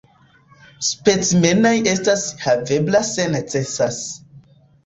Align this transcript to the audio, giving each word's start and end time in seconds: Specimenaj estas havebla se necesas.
Specimenaj 0.87 1.75
estas 1.93 2.25
havebla 2.47 3.03
se 3.13 3.29
necesas. 3.37 4.05